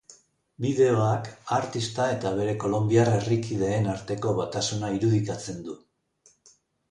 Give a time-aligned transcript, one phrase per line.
[0.63, 1.27] Bideoak
[1.57, 5.77] artista eta bere kolonbiar herrikideen arteko batasuna irudikatzen du.